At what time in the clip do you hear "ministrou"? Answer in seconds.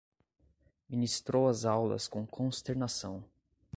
0.89-1.45